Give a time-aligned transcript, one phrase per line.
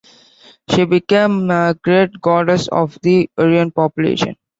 [0.67, 4.35] She became a great goddess of the Hurrian population.